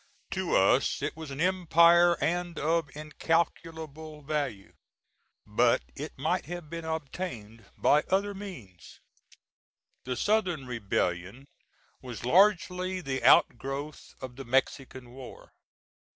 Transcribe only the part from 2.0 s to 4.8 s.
and of incalculable value;